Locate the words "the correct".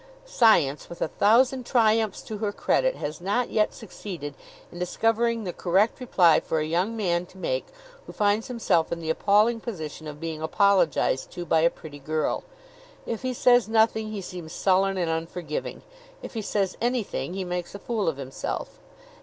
5.43-5.99